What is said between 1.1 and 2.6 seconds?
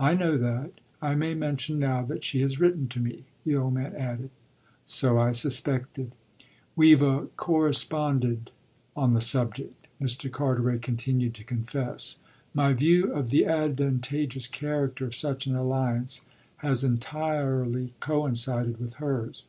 may mention now that she has